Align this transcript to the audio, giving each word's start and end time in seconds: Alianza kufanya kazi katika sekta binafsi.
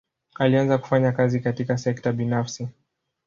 Alianza 0.35 0.77
kufanya 0.77 1.11
kazi 1.11 1.39
katika 1.39 1.77
sekta 1.77 2.11
binafsi. 2.13 2.67